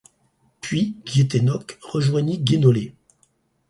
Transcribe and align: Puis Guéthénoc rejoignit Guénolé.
Puis 0.61 0.95
Guéthénoc 1.05 1.77
rejoignit 1.79 2.39
Guénolé. 2.43 2.95